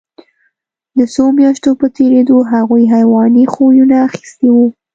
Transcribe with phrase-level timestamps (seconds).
[0.97, 4.65] د څو میاشتو په تېرېدو هغوی حیواني خویونه اخیستي وو